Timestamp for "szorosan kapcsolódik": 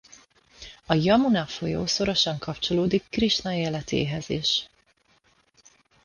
1.85-3.05